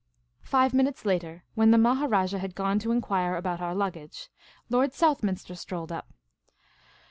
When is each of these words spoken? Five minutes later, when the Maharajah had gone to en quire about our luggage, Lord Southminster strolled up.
Five 0.41 0.73
minutes 0.73 1.05
later, 1.05 1.43
when 1.53 1.69
the 1.69 1.77
Maharajah 1.77 2.39
had 2.39 2.55
gone 2.55 2.79
to 2.79 2.91
en 2.91 3.01
quire 3.01 3.35
about 3.35 3.61
our 3.61 3.75
luggage, 3.75 4.29
Lord 4.67 4.93
Southminster 4.93 5.53
strolled 5.53 5.91
up. 5.91 6.11